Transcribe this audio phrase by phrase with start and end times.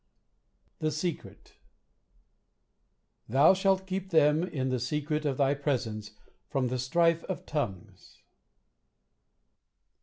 [0.79, 1.57] THE SECRET
[3.29, 6.13] "Thou shalt keep them in the secret of thy presence
[6.49, 8.17] from the strife of tongues."